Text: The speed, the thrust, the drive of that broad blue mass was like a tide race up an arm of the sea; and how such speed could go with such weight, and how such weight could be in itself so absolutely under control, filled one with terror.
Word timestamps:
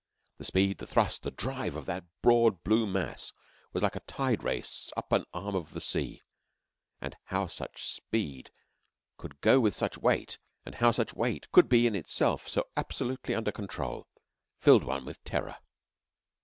The 0.39 0.45
speed, 0.45 0.79
the 0.79 0.87
thrust, 0.87 1.21
the 1.21 1.29
drive 1.29 1.75
of 1.75 1.85
that 1.85 2.05
broad 2.23 2.63
blue 2.63 2.87
mass 2.87 3.33
was 3.71 3.83
like 3.83 3.95
a 3.95 3.99
tide 3.99 4.41
race 4.43 4.89
up 4.97 5.11
an 5.11 5.25
arm 5.31 5.53
of 5.53 5.73
the 5.73 5.79
sea; 5.79 6.23
and 6.99 7.15
how 7.25 7.45
such 7.45 7.83
speed 7.83 8.49
could 9.17 9.39
go 9.41 9.59
with 9.59 9.75
such 9.75 9.99
weight, 9.99 10.39
and 10.65 10.73
how 10.73 10.89
such 10.89 11.13
weight 11.13 11.51
could 11.51 11.69
be 11.69 11.85
in 11.85 11.93
itself 11.95 12.47
so 12.47 12.65
absolutely 12.75 13.35
under 13.35 13.51
control, 13.51 14.07
filled 14.57 14.83
one 14.83 15.05
with 15.05 15.23
terror. 15.23 15.57